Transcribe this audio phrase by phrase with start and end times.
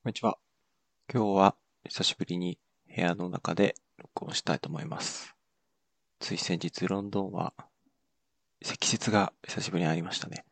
[0.00, 0.38] こんにちは。
[1.12, 2.56] 今日は久しぶりに
[2.94, 5.34] 部屋の中で録音したいと思います。
[6.20, 7.52] つい先日ロンドンは
[8.62, 10.44] 積雪が久しぶりにありましたね。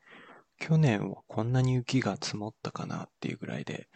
[0.59, 3.89] 去年はこんなに雪が積もったかなっていうぐらいで、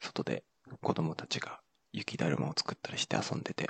[0.00, 0.42] 外で
[0.80, 1.60] 子供たちが
[1.92, 3.68] 雪だるまを作ったりして遊んでて、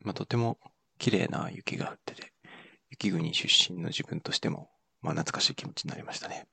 [0.00, 0.58] まあ、とても
[0.98, 2.32] 綺麗な雪が降ってて、
[2.90, 4.70] 雪国出身の自分としても、
[5.02, 6.48] まあ、懐かしい気持ちになりましたね。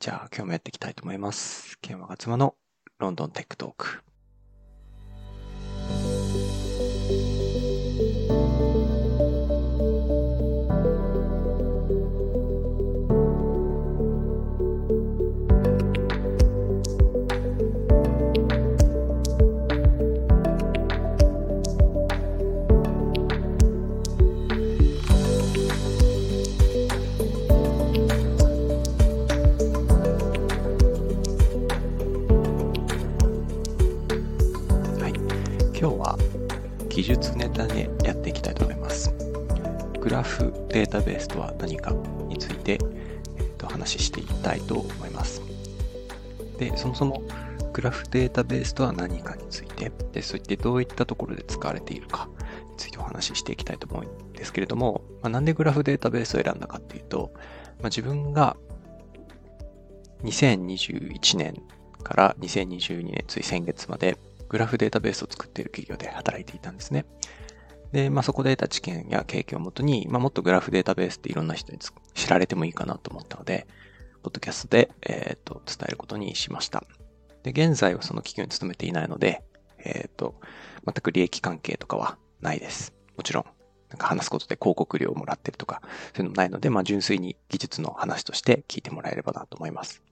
[0.00, 1.78] じゃあ今日もやっていきたいと思います。
[1.78, 2.56] ケンワが妻の
[3.04, 4.13] ロンドンテックトーク。
[42.64, 42.78] て、
[43.38, 45.42] えっと話していきたいと思います。
[46.58, 47.22] で、そもそも
[47.72, 52.28] グラフデータベースとは何かについて、で、そういってどういったところで使われているか
[52.70, 58.56] についてお話ししていきたいと思うんですけれども、まあ、なんでグラフデータベースを選んだかっていうと、まあ、自分が
[60.22, 61.54] 2021年
[62.02, 64.16] から2022年、つい先月まで、
[64.48, 67.06] グラフデータベースを作っている企業で働いていたんですね。
[67.94, 71.78] で、まあ、そこで得た知見や経験をもとに、まあ、もっとグラフデータベースっていろんな人に
[72.12, 73.68] 知られてもいいかなと思ったので、
[74.24, 76.82] ポッドキャストで、えっ、と、伝えることにしました。
[77.44, 79.44] で、現在はその企業に勤めていないので、
[79.78, 80.34] えっ、と、
[80.84, 82.92] 全く利益関係とかはないです。
[83.16, 83.44] もちろん、
[83.90, 90.02] なんか話すことで広告料をもらってるとか、そういうのもないので、まあ、純粋に技術の話として聞いてもらえればなと思います。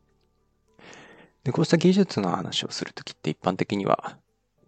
[1.42, 4.18] で、こうした技術の話をするときって一般的には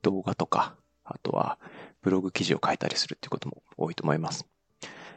[0.03, 1.59] 動画とか、あとは
[2.05, 4.47] ブログ記事を書いたりするっていうことも多いと思います。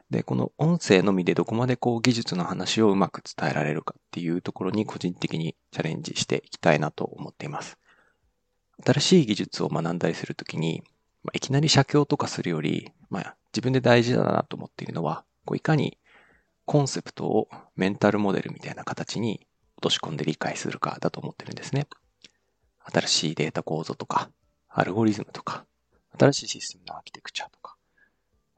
[0.10, 7.78] で、この音声のみでどこまでこう技術の話をうまく伝えられるかっていうところに個人的にチャレンジしていきたいなと思っています。
[8.86, 10.82] 新しい技術を学んだりするときに、
[11.24, 15.98] まあいきなり写経とかするより、まあ自分で大事だなと思っているのは、こういかに
[16.66, 19.46] コンセプトをメンタルモデルみたいな形に
[19.78, 21.88] 落とし込んで理解するかだと思ってるんですね。
[22.94, 24.30] 新しいデータ構造とか、
[24.70, 25.66] アルゴリズムとか、
[26.18, 27.76] 新しいシステムのアーキテクチャとか、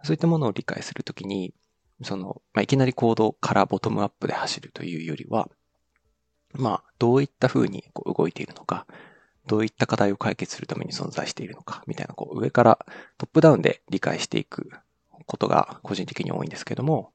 [0.03, 1.53] そういったものを理解するときに、
[2.03, 5.49] その、まあ、いきなりコードからボトムアップで走るというよりは、
[6.53, 8.87] まあ、どういった風にこう動いているのか、
[9.47, 12.85] どういった課題を解決するために存在しているのか、みたいな、こう、上から
[13.17, 14.71] トップダウンで理解していく
[15.25, 17.11] ことが個人的に多いんですけども、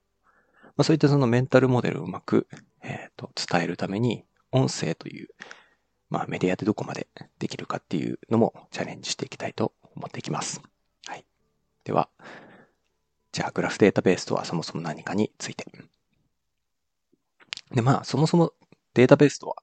[0.77, 2.49] まあ、そういったそのメンタルモデルをうまく、
[2.83, 5.29] えーと伝えるために、音声という、
[6.11, 7.09] まあ、メディアでどこまで
[7.41, 10.61] できるかっていうのもチャレンジしていきたいと思っていきます。
[11.07, 11.25] はい。
[11.85, 12.09] では、
[13.33, 15.67] じゃあ、グラフデータベースとはそもそも何かについて。
[17.73, 18.53] で、まあ、そもそも
[18.95, 19.57] データベースとは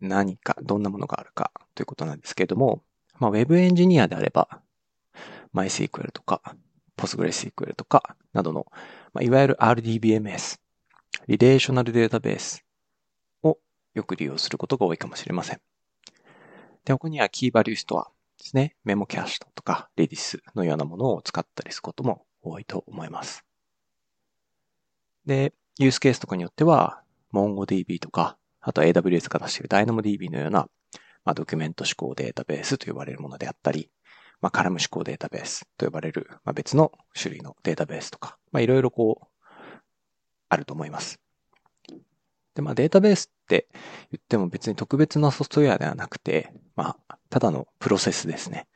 [0.00, 2.82] 何か、どんなものがあるかということなんですけれども、
[3.18, 4.60] まあ、ウェブエンジニアであれば、
[5.54, 6.56] MySQL とか、
[6.96, 8.66] PostgreSQL とかなどの、
[9.12, 10.60] まあ、いわゆる RDBMS、
[11.26, 12.64] リレーショナルデータベース
[13.42, 13.58] を
[13.94, 15.60] よく利用することが多いかもしれません。
[16.84, 18.10] で、ここにはキーバリューストア
[18.44, 23.42] ですね、メモキャッシュとか Redis のようなものを使ったりすることも多いと思います。
[25.24, 30.68] で、ユースケースとかによっては、MongoDB とか、あと AWS が出している DynamoDB のような、
[31.24, 33.90] まあ、ドキュメント指向データベースと呼ばれるものであったり、
[34.42, 39.26] まあ、カラム指向データベースと呼ばれる、まあ、別の種類のデータベースとか、まあ、いろいろこう、
[40.50, 41.23] あると思います。
[42.54, 43.68] で、まあ、データベースって
[44.12, 48.66] 言っても別に特別なソフトウェアではなくて、まあ、ただのプロセスですね。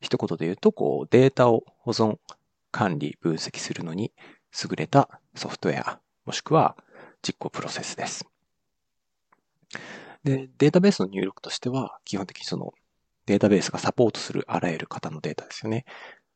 [0.00, 2.18] 一言で言うと、こう、データを保存、
[2.70, 4.12] 管理、分析するのに
[4.62, 6.76] 優れたソフトウェア、もしくは
[7.22, 8.26] 実行プロセスです。
[10.22, 12.72] で、データベースの入力としては、基本的にその
[13.26, 15.84] データベースがサポートするあらゆる型のデータですよね。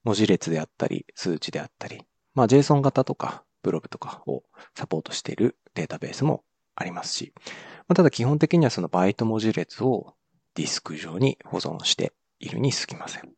[0.04, 2.02] 文字列であったり、数値であったり、
[2.34, 4.44] まあ JSON 型とか、ブログとかを
[4.76, 6.44] サポートしているデータベースも
[6.80, 7.52] ありますし、ま
[7.88, 10.14] あ、ただ基本的にはそのバイト文字列を
[10.54, 13.32] ディスク上に保存しているに過ぎません。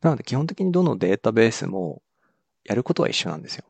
[0.00, 2.02] なので基本的にどのデータベースも
[2.64, 3.64] やることは一緒なんですよ。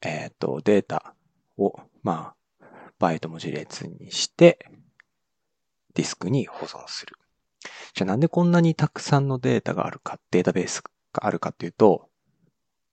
[0.00, 1.14] えっ、と、データ
[1.56, 2.66] を、まあ、
[2.98, 4.58] バイト文字列にして、
[5.94, 7.16] ディスクに保存する。
[7.94, 10.82] じゃあなんでこんなにたくさんのデータがあるか、データベース
[11.12, 12.08] があるかっていうと、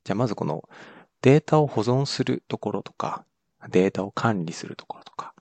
[0.03, 0.67] じゃあまずこの
[1.21, 3.25] データを保存するところとか、
[3.67, 5.33] データを管理するところとか、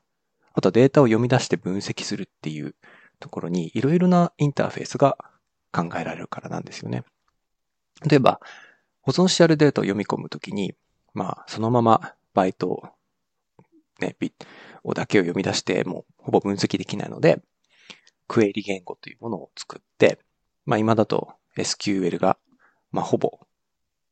[0.54, 2.74] あとデータを読み出して分析するっていう
[3.20, 5.16] ところにいろいろなインターフェースが
[5.72, 7.04] 考えられるからなんですよね。
[8.08, 8.40] 例えば、
[9.02, 10.74] 保存してあるデータを読み込むときに、
[11.14, 12.82] まあ、そのままバイトを、
[14.00, 14.32] ね、ビッ
[14.84, 17.42] をだけを読み出して、もうほぼ分析できないので、
[18.26, 20.18] クエリ言語というものを作って、
[20.64, 22.38] まあ今だと SQL が、
[22.90, 23.40] まあほぼ、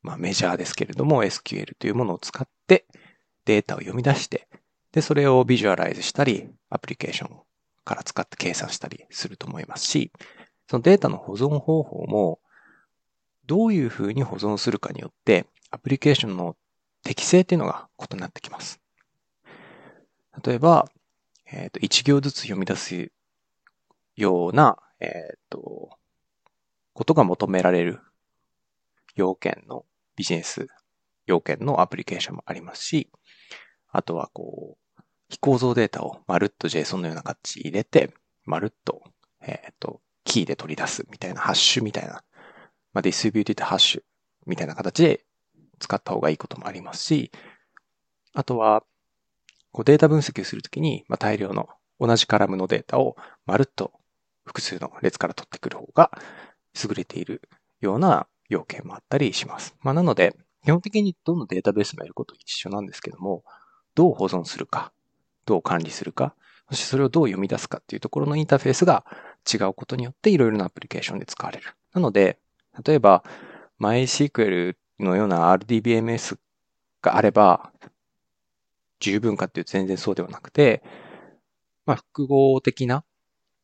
[0.03, 2.87] まあメジャーですけれども SQL というものを使って
[3.47, 4.47] データを読み出して、
[4.93, 7.41] で、それをビジュアライズしたり、アプリケーション
[7.85, 10.13] から使って計算したりすると思いますし、
[10.69, 12.41] そのデータの保存方法も、
[13.47, 16.57] どういうふうに保存するかによって、アプリケーションの
[17.05, 18.81] 適性っていうのが異なってきます。
[20.45, 20.91] 例えば、
[21.47, 23.13] えっ、ー、と、1行ずつ読み出す
[24.17, 25.91] ような、えっ、ー、と、
[26.93, 28.01] ことが求められる
[29.15, 29.85] 要件の
[30.17, 30.67] ビジネス
[31.27, 33.11] 要件のアプリケーションもありますし、
[33.97, 38.13] あとはこう、非構造データをまるっと JSON のような形入れて、
[38.45, 39.03] まるっと、
[39.41, 42.23] えっ、と、キーで取り出すみたいなハッシュみたいな、
[42.93, 44.03] まあ、 distributed hash
[44.45, 45.25] みたいな形で
[45.79, 47.33] 使った方がいいこともありますし、
[48.35, 48.83] あとは、
[49.73, 53.17] こうデータ分析をするときに、まあ、大量の同じカラムのデータを
[53.47, 53.93] まるっと
[54.45, 56.11] 複数の列から取ってくる方が
[56.83, 57.41] 優れている
[57.81, 59.75] ような要件もあったりします。
[59.81, 63.45] まあ、なので、基本的にどのデータベースもやること一緒なんですけども、
[63.97, 64.93] どう保存するか、
[65.45, 66.37] どう管理するか、
[66.69, 69.05] そしてそれをどう読み出すかっていうところのインターフェースが
[69.53, 71.67] 違うことによっていろいろなアプリケーションで使われる。
[71.95, 72.39] なので、
[72.85, 73.25] 例えば
[73.81, 76.39] MySQL のような RDBMS
[77.03, 77.73] があれば
[79.01, 80.83] 十分かっていうと全然そうではなくて、
[81.85, 83.05] まあ、複合的な、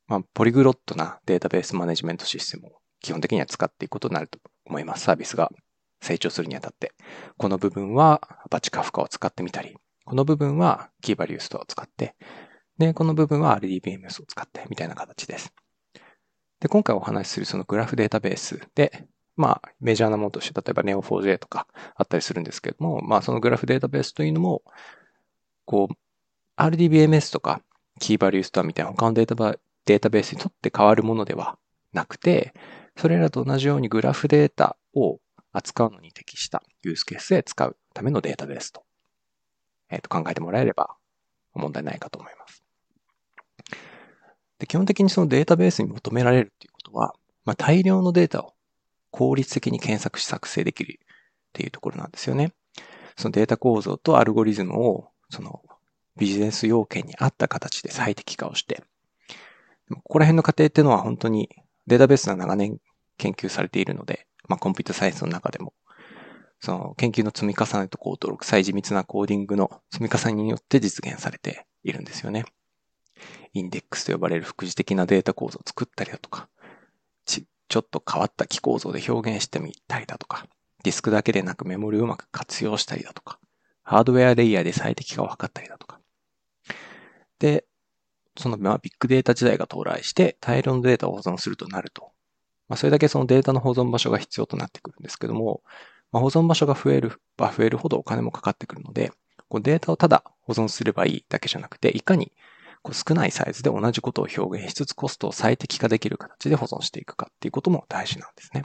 [0.06, 5.04] まあ、ポリグロットなデータベースマネジメントシステムを基本的には使っていくことになると思います。
[5.04, 5.50] サービスが
[6.00, 6.92] 成長するにあたって。
[7.36, 8.20] この部分は
[8.50, 12.14] バチカフカを使ってみたり、この部分はキーバリューストアを使って、
[12.78, 15.52] で、この部分は RDBMS を使って、みたいな形です。
[16.60, 19.06] で、今回お話しするそのグラフデータベースで、
[19.36, 24.62] まあ、メジャーなものとして、例えば Neo4j とかあったりするんですけども、まあ、そのグラフデータベースというのも、
[25.64, 25.94] こう、
[26.60, 27.62] RDBMS とか、
[27.98, 31.58] キーバリューストアみたいな他のデータデータベースにとって変わるものでは
[31.92, 32.54] なくて、
[32.96, 35.18] それらと同じようにグラフデータを
[35.52, 38.84] 扱うのに適したユースケースで使うためのデータベースと、
[39.92, 40.96] えー、と考えてもらえれば
[41.54, 42.64] 問題ないかと思います。
[44.58, 48.54] で基本的にそのデータベースに求められるっていうことは、まあ、大量のデータを
[49.10, 51.06] 効率的に検索し作成できるっ
[51.52, 52.52] ていうところなんですよね。
[53.16, 55.62] そのデータ構造とアルゴリズムをその
[56.16, 58.82] ビジネス要件に合った形で最適化をして、
[59.90, 61.50] ここら辺の過程っていうのは本当に
[61.86, 62.78] データベースは長年
[63.18, 65.74] 研究されているので、まあ、コンピュータサイエンスの中でも、
[66.62, 72.44] その研究の積み重ねと高登録、最緻密なコーディングの積み重ねによって実現されているんですよね。
[73.52, 76.48] インデックスと呼ばれる副次的なデータ構造を作ったりだとか、
[77.26, 80.46] ちちょっと変わった機構造で表現してみたりだとか、
[80.84, 83.40] ディスクだけでなくメモリをうまく活用したりだとか、
[83.82, 85.98] ハードウェアレイヤーで最適化を図ったりだとか。
[87.40, 87.64] で、
[88.38, 92.12] そのまあビッグデータ時代が到来して大量のデータを保存するとなると、
[92.68, 95.62] まあ、それだけそのデータの保存場所が必要となってくるんですけども、
[96.12, 99.12] まあ、保存場所が増えるば増えるほどお金もかかってくるので、
[99.48, 102.32] こうデータをただ保存すればいいだけじゃなくて、いかに
[102.82, 108.62] こう少ないサイズで同じことを表現しつつコストを最適化できる形で保存していくかっていうことも大事なんですね。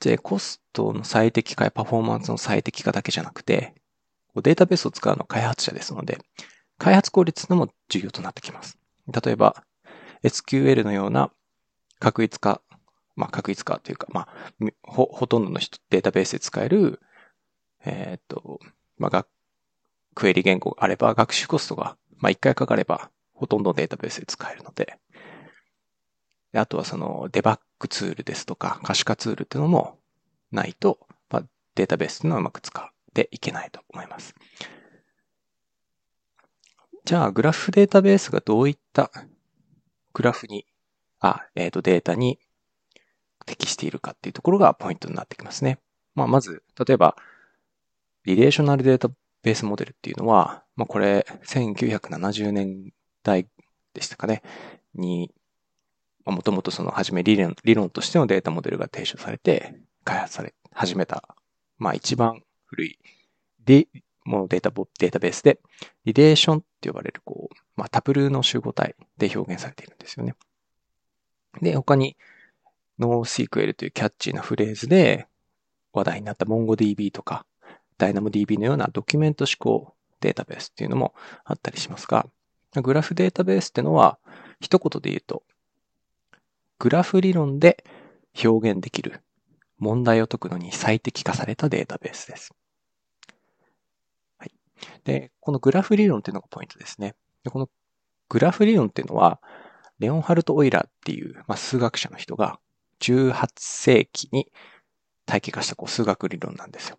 [0.00, 3.74] で、コストの最適化やパフォーマンスの最適化だけじゃなくて、
[4.36, 6.18] データベースを使うのは開発者ですので、
[6.78, 8.78] 開発効率のも重要となってきます。
[9.08, 9.62] 例えば、
[10.22, 11.30] SQL のような
[11.98, 12.62] 確率化、
[13.16, 14.28] まあ、確率化というか、まあ、
[14.82, 17.00] ほ、ほとんどの人、データベースで使える、
[17.84, 18.60] えっ、と、
[18.98, 19.26] まあ、が
[20.14, 24.98] クエリ言語があれば、学習コストが、まあ、一回かかれば、ほとんどデータベースで使えるので、
[26.52, 29.98] であとはそのデバッグツールですとか可視化ツールっていうのも
[30.50, 30.98] ないと、
[31.30, 31.42] まあ、
[31.74, 34.34] データベースっていうのはうまく使っていけないと思います。
[37.04, 39.10] じゃあ、グラフデータベースがどういった
[40.12, 40.66] グラフに、
[41.18, 42.38] あ、えっ、ー、と、データに
[43.50, 45.80] 適しているかっていうところがポイントになってきますね。
[46.14, 47.16] まあ、まず、例えば、
[48.24, 49.08] リレーショナルデータ
[49.42, 52.92] ベースモデルっていうのは、まあ、これ、1970年
[53.24, 53.48] 代
[53.92, 54.42] でしたかね、
[54.94, 55.32] に、
[56.24, 61.34] もともとその、はじめ理論理論としてのデータモデルが提唱されて、開発され始めた、
[61.78, 62.98] まあ、一番古い、
[63.64, 63.88] で、
[64.24, 65.58] もうデータデータベースで、
[66.04, 70.34] リレーションって呼ばれる、こう、まあ、タプルの集合体で表現されているんですよね。
[71.60, 72.16] で、他に、
[73.00, 75.26] NoSQL というキャッチーなフレーズで
[75.92, 77.46] 話題になった MongoDB とか
[78.00, 81.14] DynamoDB のようなドキュメント指向データベースっていうのも
[81.44, 82.26] あったりしますが、
[82.74, 84.18] グラフデータベースっていうのは、
[84.60, 85.42] 一言で言うと、
[86.78, 87.84] グラフ理論で
[88.42, 89.20] 表現できる
[89.78, 92.54] 問題を解くのに最適化されたデータベースです。
[94.38, 94.52] はい。
[95.04, 97.14] で、このグラフ理論っていうのがポイントですね。
[97.44, 97.68] でこの
[98.28, 99.40] グラフ理論っていうのは、
[99.98, 102.58] レオンハルト・オイラーっていう、まあ、数学者の人が
[103.00, 104.50] 18世紀に
[105.26, 106.98] 体系化したこう数学理論なんですよ。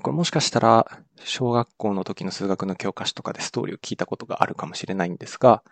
[0.00, 5.62] これもしかしたら、小学校の時の数学の教科書とかでストーリーを聞いたことがあるかもしれないんですが、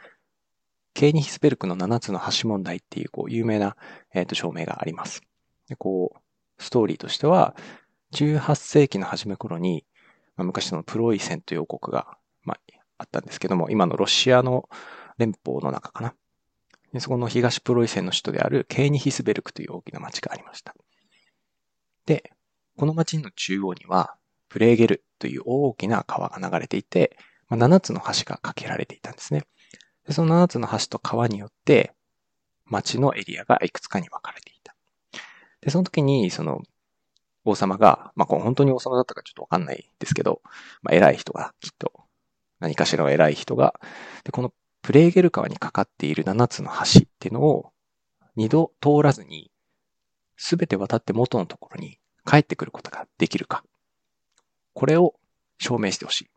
[0.94, 3.76] ケーニヒスベルクの7つの橋問題っていうこう有名な、
[4.12, 5.22] えー、と証明があります。
[5.68, 7.56] でこうストーリーとしては、
[8.12, 9.84] 18世紀の初め頃に、
[10.36, 12.60] まあ、昔のプロイセンという王国が、まあ、
[12.98, 14.68] あったんですけども、今のロシアの
[15.16, 16.14] 連邦の中かな。
[16.92, 20.74] でそこの東プロイセンの首都であるケーニヒスベルクという大きな町がありました。
[22.06, 22.32] で、
[22.76, 24.16] この町の中央には、
[24.48, 27.16] プレーゲルという大きな川が流れていて、
[27.48, 29.44] まあ、7つの橋が架けられていたんですね。
[30.06, 31.92] でその7つの橋と川によって、
[32.66, 34.74] 町のエリアがいくつかに分かれていた。
[35.60, 36.62] で、その時に、その、
[37.44, 40.42] 王様が、まあ、本当に王様だったかちょっとわかんないですけど、
[40.82, 41.92] まあ、偉い人が、きっと、
[42.58, 43.74] 何かしらの偉い人が、
[44.24, 44.52] で、この
[44.90, 47.70] プレーゲル川にかかっている7つの橋っていうのを、
[48.34, 49.52] 二度通らずに、
[50.36, 53.62] すべて渡って元のところに帰ってくることができるか。
[54.74, 55.14] これを
[55.58, 56.30] 証明してほしい。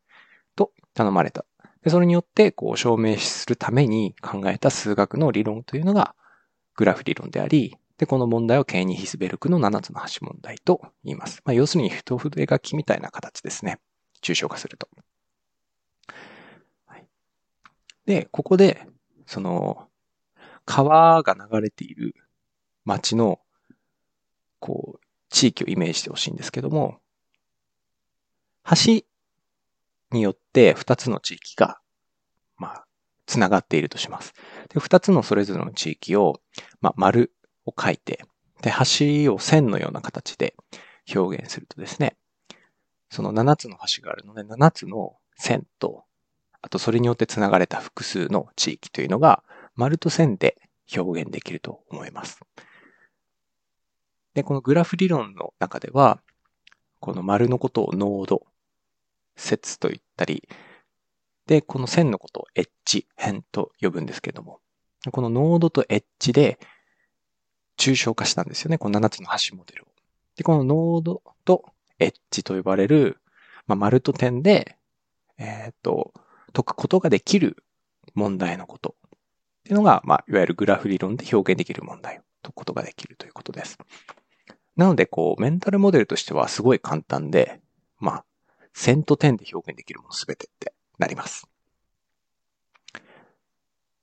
[0.56, 1.46] と頼まれた。
[1.84, 6.14] でそれによって、こう、証明するために考えた数学の理論というのが、
[6.76, 11.42] グラフ理論であり、で、この問題をケーニヒスベルクの7つの橋問題と言います。
[11.44, 13.80] まあ、要するに太筆書きみたいな形ですね。
[14.22, 14.88] 抽象化すると。
[18.06, 18.86] で、ここで、
[19.26, 19.88] その、
[20.66, 22.16] 川が流れている
[22.86, 23.40] 町の、
[24.60, 27.00] こう、地域をイメージしてほしいんですけども、
[28.66, 29.04] 橋
[30.12, 31.80] によって2つの地域が、
[32.58, 32.86] まあ、
[33.26, 34.34] つながっているとします。
[34.70, 36.42] で、2つのそれぞれの地域を、
[36.82, 37.34] まあ、丸
[37.66, 38.26] を書いて、
[38.62, 40.56] で、橋を線のような形で
[41.14, 42.16] 表現するとですね、
[43.10, 46.06] その7つの橋があるので、7つの線と、
[46.64, 49.44] あとそれによってつながれた複数の地域というのが、
[49.76, 50.58] 丸と線で
[50.96, 52.40] 表現できると思います。
[54.34, 56.22] で、このグラフ理論の中では、
[57.02, 58.48] この丸のことをノード、
[59.36, 60.48] 節と言ったり、
[61.46, 64.62] で、この線のことをエッジ、辺と呼ぶんですけども、
[65.12, 66.60] このノードとエッジで
[67.78, 68.78] 抽象化したんですよね。
[68.78, 69.88] この7つの橋モデルを。
[70.38, 73.18] で、このノードとエッジと呼ばれる、
[73.68, 74.78] まあ、丸と点で、
[75.38, 76.14] えっ、ー、と、
[76.54, 77.64] 解くことができる
[78.14, 79.10] 問題のことっ
[79.64, 83.78] ていうのが、まあ、いわゆるグラフ理論で表現できる問題を解くことができるということです。
[84.76, 87.60] なので、こう、メンタルモデルとしてはすごい簡単で、
[88.00, 88.26] まあ、
[88.74, 91.48] 線と点で表現できるものすべてってなります。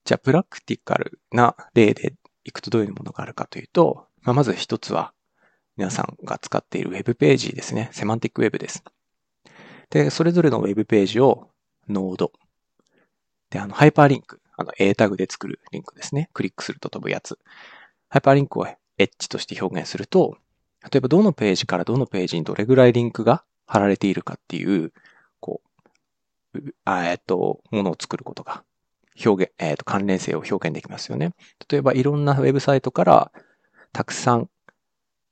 [0.04, 2.14] じゃあ、プラクティカルな例で
[2.44, 5.12] いくとどういうものがあるかというと、まあ、まず一つは、
[5.76, 7.88] 皆さんが使っているウェブページですね。
[7.92, 8.84] セマンティックウェブです。
[9.88, 11.48] で、それぞれのウェブページを
[11.88, 12.32] ノード。
[13.50, 14.40] で、あの、ハイパーリンク。
[14.56, 16.30] あの、A タグで作るリンクですね。
[16.32, 17.38] クリックすると飛ぶやつ。
[18.08, 20.36] ハイパーリンクをエッジとして表現すると、
[20.82, 24.92] 例えばどのページからどのページにどれぐらいリンクが貼られているかっていう、
[25.40, 25.60] こ
[26.54, 28.64] う、えっと、ものを作ることが、
[29.24, 31.32] 表現、えっと、関連性を表現できますよね。
[31.68, 33.32] 例えばいろんなウェブサイトから
[33.92, 34.48] たくさん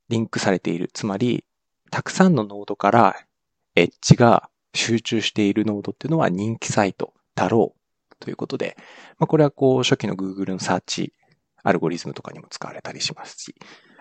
[0.09, 0.91] リンクされている。
[0.93, 1.45] つまり、
[1.91, 3.17] たくさんのノードから
[3.75, 7.78] エッジが集中しているノードっていうのは人気サイトだろう
[8.21, 8.77] ということで、
[9.19, 11.13] まあ、これはこう初期の Google のサーチ
[11.63, 13.55] アルゴリズムとかにも使われたりしますし、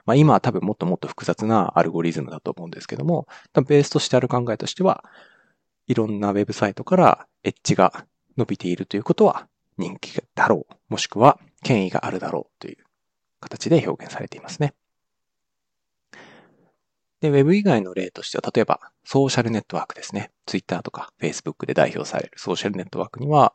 [0.05, 5.03] まあ今は多分もっともっと複雑なアルゴリズムだと思うんですけども、ベースとしてある考えとしては、
[5.87, 8.05] いろんなウェブサイトからエッジが
[8.37, 9.47] 伸びているということは
[9.77, 12.77] 人気だろう、もしくは権威があるだろうという
[13.39, 14.73] 形で表現されていますね。
[17.19, 20.31] で、ウェブ以外の例としては、例えばソーシャルネットワークですね。
[20.45, 23.53] Twitter とか Facebook で代表されるソーシャルネットワークには、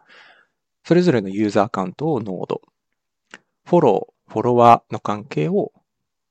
[0.85, 2.61] それぞれのユーザーアカウントをノード、
[3.65, 5.73] フォロー、フォロワーの関係を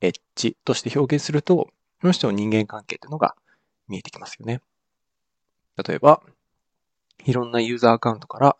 [0.01, 1.69] エッジとして表現すると、
[2.01, 3.35] その人の人間関係というのが
[3.87, 4.61] 見えてきますよね。
[5.87, 6.21] 例えば、
[7.25, 8.57] いろんなユーザーアカウントから、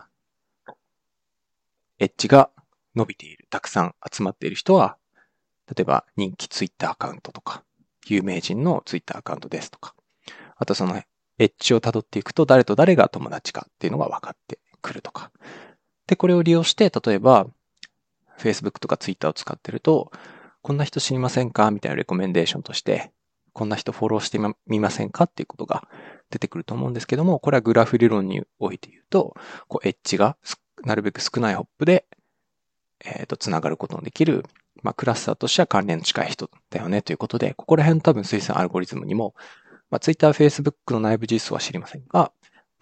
[2.00, 2.50] エッジが
[2.96, 4.98] 伸びている、たくさん集まっている人は、
[5.76, 7.64] 例えば人気ツイッターアカウントとか、
[8.08, 9.96] 有名人のツイッターアカウントですとか、
[10.56, 11.06] あとそのエ
[11.46, 15.32] ッジを辿っていくと誰と誰が友達かっていうのが分かってくるとか。
[16.12, 17.48] で、これを利用して、例えば、
[18.38, 20.12] Facebook とか Twitter を使ってると、
[20.62, 21.72] こんな人知りませんか？
[21.72, 23.14] みたいなレコメンデーションとして、
[23.54, 24.38] こんな人フォローして
[24.68, 25.24] みませんか？
[25.24, 25.88] っていうことが
[26.30, 29.38] 出てくると思うんですけども、これはグラフ理論において言うと、
[29.70, 30.36] こうエッジが
[30.84, 32.06] なるべく少ないホップで
[33.04, 34.46] えっ、ー、と、つながることのできる、
[34.84, 39.34] まあ、クラスターとしては関連の近い人だよねということで、ここら辺多分推薦アルゴリズムにも、
[39.90, 42.32] まあ、Twitter、Facebook の内部実装は知りませんが、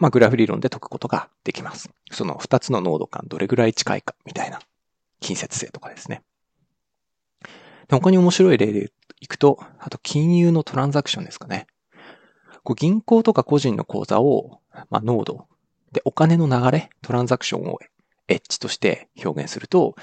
[0.00, 1.90] まあ、グラフ理論で解くことができます。
[2.10, 4.58] その2つのノード間どれぐらい近いかみたいな
[5.20, 6.22] 近接性とかですね。
[7.88, 8.90] 他に面白い例で
[9.20, 11.66] いくと、あと金融のトランザクションですかね。
[12.64, 15.46] こう銀行とか個人の口座を、まあ、ノード
[15.92, 17.78] でお金の流れ、トランザクションを
[18.28, 19.96] エッジとして表現すると、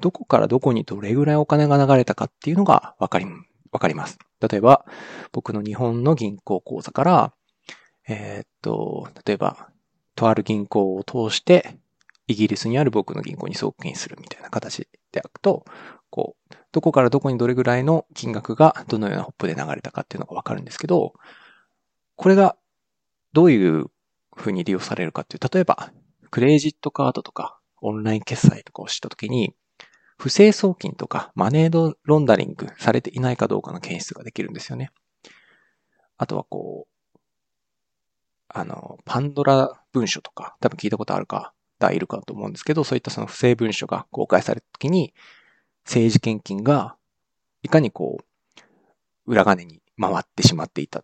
[0.00, 3.26] どこからどこにどれぐらいお金が流れたかっていうのがわかり、
[3.70, 4.18] わかります。
[4.40, 4.86] 例えば、
[5.30, 7.32] 僕の日本の銀行口座から、
[8.08, 9.68] えー、っと、例えば、
[10.14, 11.76] とある銀行を通して、
[12.26, 15.64] イギリスにある僕の銀行に送金するみたいな形であくと、
[16.10, 21.14] こう、どこからどこにどれぐらいの金額がどのようなホップで流れたかっていうのがわかるんですけど、
[22.16, 22.56] これが
[23.32, 23.86] どういう
[24.34, 25.92] ふうに利用されるかっていう、例えば、
[26.30, 29.54] クレジットカードとかオンライン決済とかをしたときに、
[30.16, 34.90] 不正送金とかマネードロンダリングされていないかどうかの検出ができるんですよね。
[36.16, 36.91] あとはこう、
[38.54, 41.52] あの、パンドラ文書とか、多分聞いたことあるか、
[41.90, 45.12] いるかと思うんですけど、そういったその不正文書が公開されたときに、
[45.84, 46.94] 政治献金が
[47.62, 48.62] いかにこう、
[49.26, 51.02] 裏金に回ってしまっていた、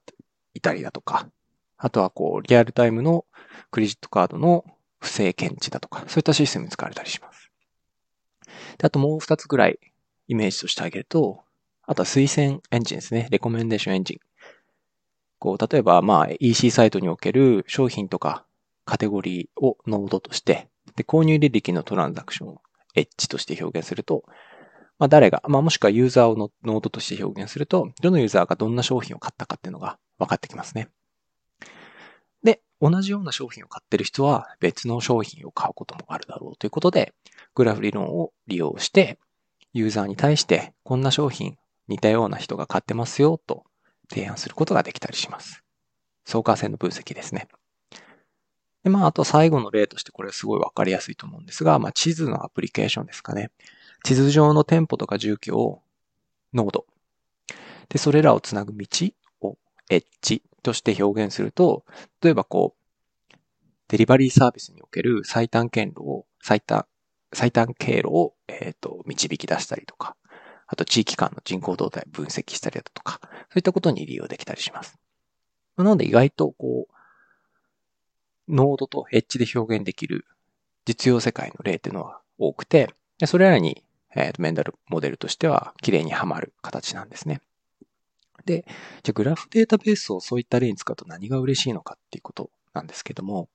[0.55, 1.29] いたりだとか、
[1.77, 3.25] あとはこう、リアルタイムの
[3.71, 4.65] クレジットカードの
[5.01, 7.51] 不正検知だとか、そういったシステムに使われたりします。
[8.79, 9.79] であともう二つぐらい
[10.29, 11.43] イメージとしてあげると、
[11.83, 13.29] あとは推薦エンジンですね。
[13.31, 14.28] レコメンデーションエンジン。
[15.39, 18.45] こう、例えば、まあ、EC サイトにおける商品とか
[18.85, 22.63] カテゴリーをノードとして、で、購入履歴のトランザクションを
[22.95, 24.25] エッジとして表現すると、
[24.99, 30.89] まあ、誰が、まあ、もしくはユーザーをノードとして表現すると、どのユーザーがどんな商品を買ったかっていうのが分かってきますね。
[32.43, 37.15] で、同じような商品を買ってる人は別の商品を買うこともあるだろうということで、
[37.55, 39.19] グラフ理論を利用して、
[39.73, 43.65] ユーザーに対してこんな商品似たような人が買ってますよと
[44.11, 45.63] 提案することができたりします。
[46.25, 47.49] 相関性の分析ですね。
[48.85, 53.51] で、まあ、あと最後の例としてこれすごいわかりやすいと思うんですが、まあ、地図のアプリケーションですかね。
[54.05, 55.83] 地図上の店舗とか住居を
[56.55, 56.87] ノード。
[57.89, 58.87] で、それらをつなぐ道
[59.41, 59.59] を
[59.91, 61.85] エッジとして表現すると、
[62.23, 63.35] 例えばこう、
[63.89, 66.87] デリバリーサービスにおける最短経路を、最短、
[67.33, 70.17] 最短経路を、えっ、ー、と、導き出したりとか、
[70.69, 74.99] あと地域間の人口動態分析したりだとか、そういったことに利用できたりします。
[75.77, 80.25] なので意外とこう、ノードとエッジで表現できる
[80.85, 82.95] 実用世界の例っていうのは多くて、
[83.27, 83.83] それらに
[84.15, 87.41] えー、メンタルモデルとしては綺麗にはまる形なんですね。
[88.45, 88.65] で、
[89.03, 93.49] じゃグラフデータベースをそういった例に使うと何が嬉しいのかっていうことなんですけども、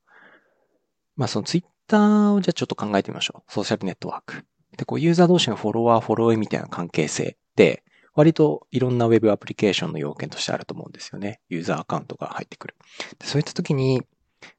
[1.15, 3.52] まあそのツイッターをじゃあちょっと考えてみましょう。
[3.52, 4.45] ソーシャルネットワーク。
[4.77, 7.83] で、こうユーザー同士のフォロワー、フォローみたいな関係性で、
[8.15, 11.41] 割といろんなウェブアプリケーションの要件としてあると思うんですよね。
[11.49, 12.75] ユーザーアカウントが入ってくる。
[13.19, 14.03] でそういった時に、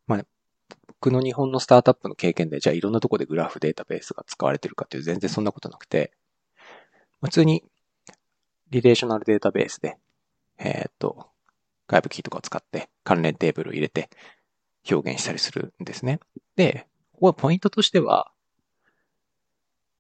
[0.07, 0.27] まあ、
[0.88, 6.12] 僕の日本のスタートアップの経験で、じゃあいろんなとこでグラフデータベースが使われてるかっていう全然そんなことなくて、
[7.22, 7.62] 普通に
[8.70, 9.96] リレーショナルデータベースで、
[10.59, 11.29] えっ、と、
[11.87, 14.09] 外部キーとかを使って関連テーブルを入れて
[14.90, 16.20] 表現したりするんですね。
[16.57, 18.33] で、ここはポイントとしては、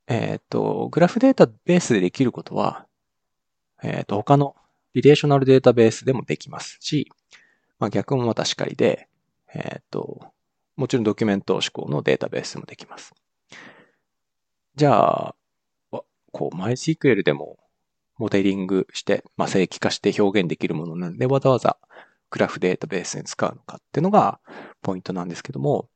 [0.06, 2.86] えっ、と、グラフデータベースでできることは、
[3.82, 4.54] えっ、と、他の
[4.94, 7.10] リレーショナルデータベースでもできますし、
[7.78, 9.08] まあ、逆もまたしかりで、
[9.54, 10.32] えっ、と、
[10.76, 13.14] もちろんドキュメント思考のデータベースもできます。
[14.76, 15.34] じゃあ、
[15.90, 17.58] こう、MySQL でも
[18.18, 21.78] モデリングして、まあ、正規化して表現できるものなんで、わざわざ
[22.30, 24.40] グラフデータベースに使うのかっていうのが
[24.82, 25.88] ポイントなんですけども、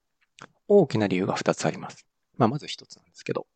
[0.68, 2.06] 大きな理由が2つあります。
[2.36, 3.46] まあ、まず1つなんですけど、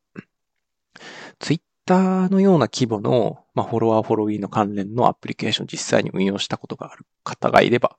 [1.38, 7.96] Twitter のような規模の、まあ、フォロワー、フォロウィーの関連のアプリケーションを実際に運用したことがある方がいれば、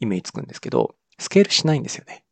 [0.00, 2.24] イメージつくんですけど、スケールしないんですよね。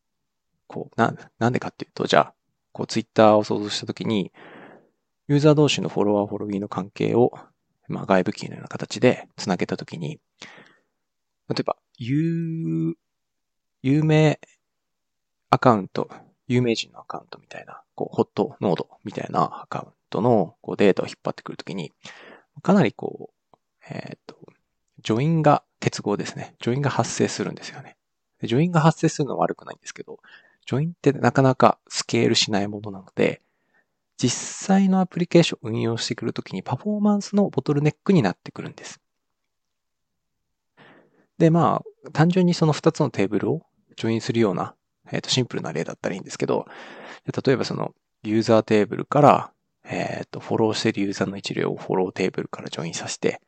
[0.66, 2.34] こう、な、なんでかっていうと、じゃあ、
[2.72, 4.32] こう、ツイッターを想像したときに、
[5.28, 7.32] ユーザー同士のフォロワー、フォロウィーの関係を、
[7.88, 10.20] まあ、外部キーのような形で繋げたときに、
[11.48, 12.96] 例えば、有、
[13.82, 14.40] 有名
[15.50, 16.10] アカウント、
[16.48, 21.92] 有名人のアカウントみたいな、こう、 hot node みたいなアカウントのこうデータを引っ張ってくるときに、
[22.62, 23.56] かなりこう、
[23.88, 24.36] えっ、ー、と、
[25.02, 26.54] ジョインが、結合ですね。
[26.60, 27.96] ジョインが発生するんですよね。
[28.42, 30.18] ジョインが発生するのは悪くないんですけど、
[30.66, 33.42] ジョインってなかなかスケールしないものなので、
[34.16, 39.00] 実際のアプリケーションを運用してくるときにパフォーマンスのボトルネックになってくるんです。
[41.36, 43.62] で、まあ、単純にその2つのテーブルを
[43.96, 44.74] ジョインするような、
[45.12, 46.66] えっ、ー、と、シンプルな例だったらいいんですけど、
[47.46, 49.50] 例えばそのユーザーテーブルから、
[49.84, 53.40] えっ、と、フォローしてるユーザーの一覧をフォローテーブルからジョインさせて、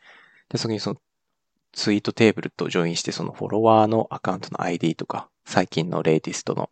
[0.51, 1.01] で、そこにその
[1.73, 6.71] ツイートテーブルとジョインして、そのフォロワーのアカウントの ID とか、最近の latest の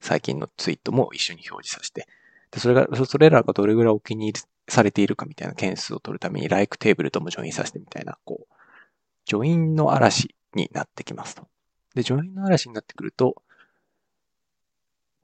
[0.00, 2.06] 最近のツイートも一緒に表示させて、
[2.50, 8.54] で、それが、それらがどれぐらいお気に入りされているかみたいな件数を取るために、ライクテーブルともジョインさせてみたいな、こう、
[9.24, 11.48] ジョインの嵐になってきますと。
[11.94, 13.42] で、ジョインの嵐になってくると、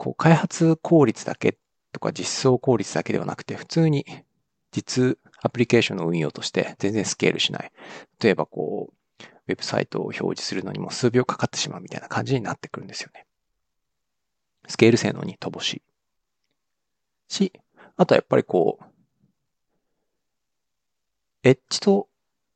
[0.01, 1.59] こう、開発効率だけ
[1.93, 4.07] とか実装効率だけではなくて、普通に
[4.73, 7.71] 実アプリケーションの運用として全然スケールしない。
[8.19, 13.27] 例えばこう、ウェブサイトを表示するのにも数秒かかってしまうみたいな感じになってくるんですよね。
[14.69, 15.83] スケール性能に乏しい。
[17.29, 17.53] し、
[17.99, 18.85] あとはやっぱりこう、
[21.43, 22.09] エッジと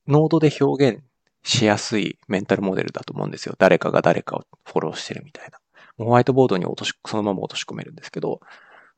[0.07, 1.03] ノードで表現
[1.43, 3.55] しやすいメンタルモデルだと思うんですよ。
[3.59, 5.59] 誰かが誰かをフォローしてるみたいな。
[5.99, 8.41] ホワイトボードに落とし、そのまま落とし込めるんですけど、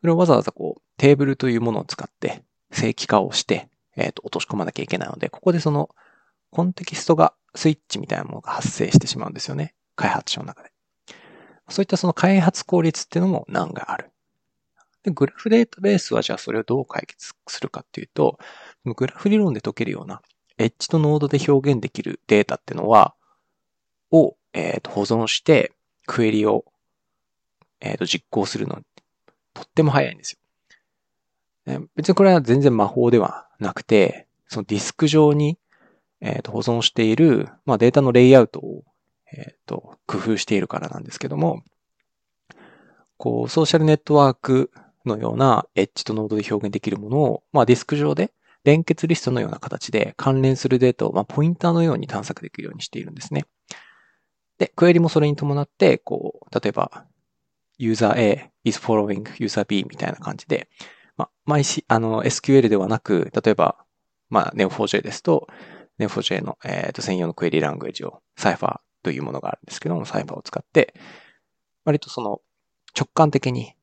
[0.01, 5.91] それをわざわざこう、テーブルというものを使って、正規化をして、えっ、ー、と、落とし込まなきゃいけないので、ここでその、
[6.51, 9.75] コンテキストが、スイッチみたいなものが発生してしまうんですよね。
[9.95, 10.71] 開発者の中で。
[11.69, 14.11] そういったその開発効率っていうのも難がある。
[15.03, 18.39] で、グラフデータベースはじゃあそれをどう解決するかっていうと、
[18.85, 20.21] グラフ理論で解けるような、
[20.59, 23.15] エッジとノードで表現できるデータっていうのは、
[24.11, 25.73] を、えー、と保存して、
[26.07, 26.65] クエリを、
[27.81, 28.81] えー、と実行するの、
[29.55, 30.39] とっても早いんです
[31.67, 31.83] よ。
[31.97, 35.59] 別にこれは全然魔法ではなくて、そのディスク上に、
[36.21, 38.85] えー、と保存している、まあ、データのレイアウトを
[39.33, 41.63] えっ、ー、と、工夫しているからなんですけども、
[43.17, 44.71] こう、ソーシャルネットワーク
[45.05, 48.33] のようなエッジとノードで表現できるものを、まあ、ディスク上で
[48.65, 53.45] 連結リストのような形で関連するデータを、まあ、ポインターのように探索できるようにしているんですね。
[54.59, 57.05] で、クエリもそれに伴って、こう、例えば、
[57.79, 60.69] ユーザー A is following user B みたいな感じで、
[61.17, 63.77] まあ、毎し、あの、SQL ではなく、例えば、
[64.29, 65.49] まあ、Neo4j ですと、
[65.99, 70.95] Neo4j の、えー、と専用のクエリラングエージを Cypher というものがあるんですけども、サイファーを使って、
[71.85, 72.41] 割とその
[72.99, 73.75] 直感的に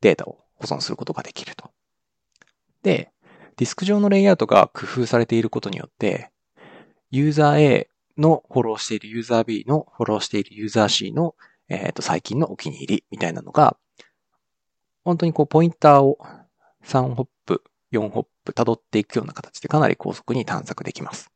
[0.00, 1.70] データを保存することができると。
[2.82, 3.12] で、
[3.56, 6.30] ディスク上のレイアウトが工夫されていることによって、
[7.10, 11.34] ユーザー A のフォローしているユーザー B のフォローしているユーザー C の、
[11.82, 13.76] えっ、ー、と、最近のお気に入りみたいなのが、
[15.04, 16.18] 本当にこう、ポインターを
[16.84, 21.30] 3ホップ、4ホップ辿っていくような形でかなり高速に探索できます。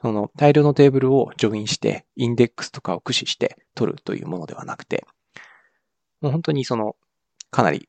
[0.00, 5.06] その大量のテーブルをジョインして、インデックスとかを駆使して取るというものではなくて、
[6.20, 6.96] もう本当にその、
[7.50, 7.88] かなり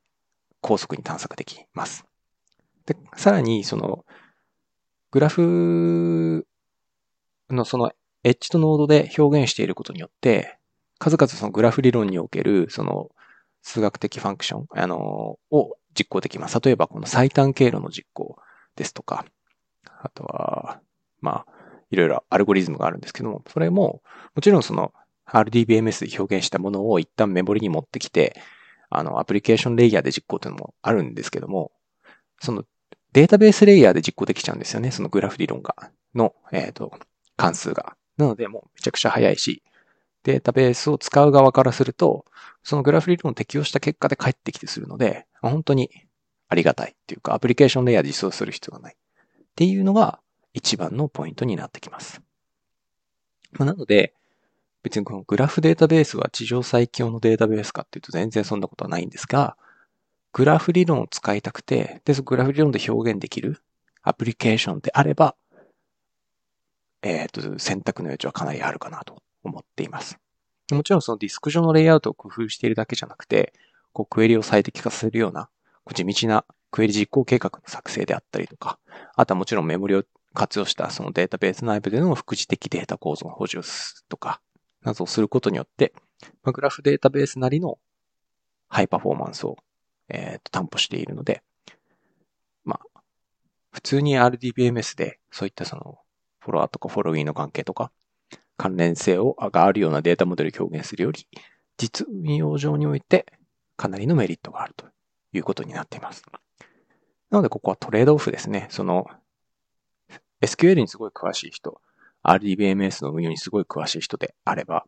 [0.61, 2.05] 高速に探索できます。
[2.85, 4.05] で、さらに、その、
[5.11, 6.47] グラフ
[7.49, 7.91] のその
[8.23, 10.54] エッジとノードで表現していることによって、
[10.99, 13.09] 数々そのグラフ理論における、その、
[13.61, 16.59] 数学的ファンクション、あの、を実行できます。
[16.61, 18.37] 例えば、この最短経路の実行
[18.75, 19.25] ですとか、
[20.01, 20.79] あとは、
[21.21, 21.55] まあ、
[21.89, 24.01] いろいろアルゴリズムがあるんですけども、それも、
[24.35, 24.93] もちろんその
[25.27, 28.39] RDBMS で表現したものを一旦メモリに持ってきて、
[28.89, 31.71] あの、アプリケーションレイヤーで実行というのもあるんですけども、
[32.39, 32.63] その
[33.13, 34.91] データベースレイヤーで実行できちゃうんですよね。
[34.91, 36.91] そのグラフ理論が、の、えっ、ー、と、
[37.37, 37.95] 関数が。
[38.17, 39.63] なので、もうめちゃくちゃ早いし、
[40.25, 42.25] データベースを使う側からすると、
[42.63, 45.91] そのグラフ理論を適用した結果で返ってきてするので、本当に
[46.49, 48.95] ありがたいっていうか、アプリケーションレイヤーで実装する必要がない。
[48.95, 50.19] っていうのが、
[50.55, 52.21] 一番のポイントになってきます。
[53.51, 54.15] ま、なので、
[54.81, 59.57] 別にこのグラフデータベースは地上最強のデータベースかっていうと全然そんなことはないんですが、
[60.33, 63.61] グラフ理論を使いたくて、で、そのグラフ理論で表現できる
[64.01, 65.35] アプリケーションであれば、
[67.03, 70.19] えっ、ー、と、選択の余地はかなりあるかなと思っています。
[70.71, 73.53] もちろんそのディスク上のレイアウトを工夫しているだけじゃなくて、
[73.93, 75.49] こうクエリを最適化させるような、
[75.93, 78.79] 地道なクエリ実行計画の作成であったりとか、
[79.15, 80.03] あとはもちろんメモリを
[80.33, 83.61] 活用したそのデータベース内部での副次的データ構造の補充
[84.09, 84.41] とか、
[84.83, 85.93] などをすることによって、
[86.43, 87.79] まあ、グラフデータベースなりの
[88.67, 89.57] ハイパフォーマンスを、
[90.09, 91.41] えー、と担保しているので、
[92.63, 93.01] まあ、
[93.71, 95.97] 普通に RDBMS でそういったその
[96.39, 97.91] フォロワーとかフォローインの関係とか
[98.57, 101.27] 関連性をがあるようなデータモデルを表現するより、
[101.77, 103.25] 実運用上において
[103.77, 104.85] かなりのメリットがあると
[105.33, 106.23] いうことになっています。
[107.29, 108.67] なので、ここはトレードオフですね。
[108.69, 109.07] その
[110.41, 111.81] SQL にすごい詳しい人、
[112.23, 114.85] RDBMS の運用にすごい詳しい人であれば、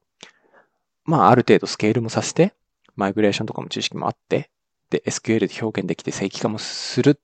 [1.04, 2.54] まあ、ある程度スケールもさせて、
[2.96, 4.50] マイグレーションとかも知識もあって、
[4.90, 7.20] で、SQL で表現できて正規化もする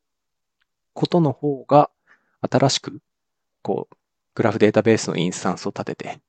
[0.94, 1.90] ことの方が、
[2.50, 3.00] 新しく、
[3.62, 3.96] こう、
[4.36, 6.20] グラフデータベースのインスタンスを立てて、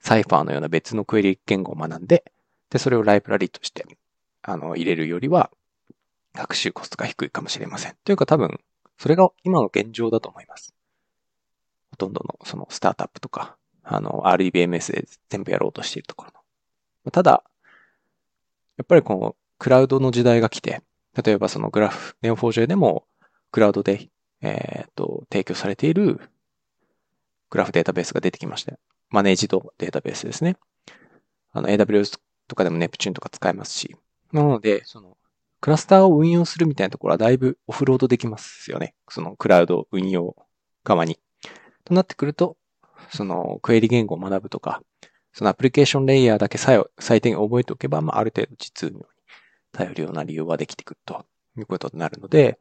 [0.00, 2.24] サイファーのような別のクエリ言語を学んで、
[2.70, 3.84] で、それをライブラリとして、
[4.42, 5.50] あの、入れるよりは、
[6.34, 7.96] 学習コストが低いかもしれません。
[8.04, 8.60] というか多分、
[8.98, 10.74] それが今の現状だと思います。
[11.90, 16.32] ほとんどのそのスタートアップとか、あの、RDBMS で全部やろうとしているところ
[17.04, 17.10] の。
[17.10, 17.44] ただ、
[18.78, 20.82] やっぱりこのクラウドの時代が来て、
[21.22, 23.04] 例えばそのグラフ、ネオ 4J でも
[23.50, 24.08] クラウドで、
[24.40, 26.20] えっ、と、提供されている
[27.50, 28.78] グラフデータベースが出てきまして、
[29.12, 30.56] マネージドデータベースですね。
[31.52, 33.94] あの、AWS とかでも Neptune とか使えますし。
[34.32, 35.16] なので、その、
[35.60, 38.94] クラスターを運用するみたいなところはだいぶオフロードできますよね。
[39.08, 40.34] そのクラウド運用
[40.82, 41.20] 側に。
[41.84, 42.56] となってくると、
[43.10, 44.82] そのクエリ言語を学ぶとか、
[45.32, 46.84] そのアプリケーションレイヤーだけ最
[47.20, 49.06] 低限覚えておけば、まあ、ある程度実運用に
[49.72, 51.24] 頼るような理由はできてくると
[51.56, 52.58] いうことになるので、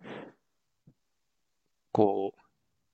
[1.91, 2.40] こう、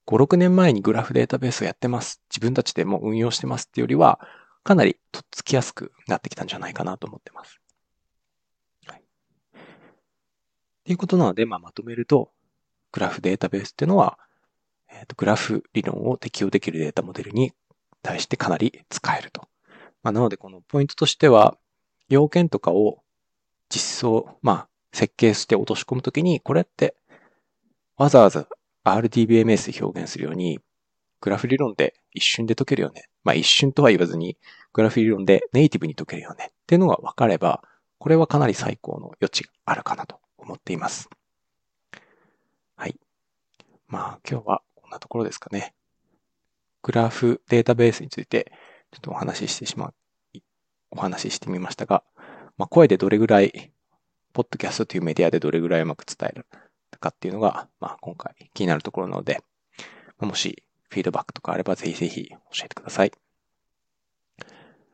[0.08, 2.22] 5、6年前にグラフデータベースをやってます。
[2.30, 4.22] 自分たちでも運用してますっていうよりは、
[4.64, 7.60] かなりとっつきやすくなってきたんじゃないかなと思ってます。
[8.86, 9.00] はい。
[9.00, 9.04] っ
[10.86, 12.32] ていうことなので、まあ、まとめると、
[12.94, 14.18] グラフデータベースっていうのは、
[14.90, 17.52] えっ、ー、と、グラフ理論を適用できるデータモデルに
[18.02, 19.42] 対してかなり使えると。
[20.04, 21.58] まあ、なので、このポイントとしては、
[22.08, 23.04] 要件とかを
[23.68, 26.96] 実装、まあ、設計して落とし込むときに、これって、
[27.98, 28.48] わざわざ
[28.96, 30.60] RDBMS で表現するように、
[31.20, 33.10] グラフ理論で一瞬で解けるよね。
[33.24, 34.38] まあ一瞬とは言わずに、
[34.74, 37.64] グラフ理論でネイティブに解けるよねっていうのが分かれば、
[37.98, 41.10] これはかなり最高の余地があるかなと思っています。
[42.76, 42.96] はい。
[43.88, 45.74] まあ今日はこんなところですかね。
[46.84, 48.52] グラフデータベースについて
[48.92, 49.94] ちょっとお話ししてしまう、
[50.92, 52.04] お話ししてみましたが、
[52.58, 53.72] まあ声でどれぐらい、
[54.34, 56.46] ポッドキャストというメディアでどれぐらいうまく伝える
[56.98, 59.42] かっていうのが、まあ今回気になるところなので、
[60.20, 63.12] もしフィードバックとかあればぜひぜひ教えてください。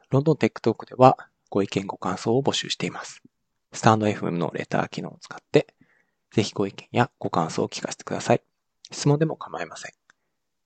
[0.10, 1.18] ロンドンテックトークでは
[1.50, 3.22] ご意見ご感想を募集しています。
[3.72, 5.68] スタンド FM のレター機能を使って、
[6.32, 8.42] ぜひご意見やご感想を聞かせてください。
[8.92, 9.92] 質問でも構いません。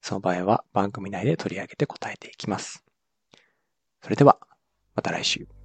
[0.01, 2.83] その場合は番組内で取り上げて答えていきます。
[4.01, 4.37] それでは、
[4.95, 5.56] また来週。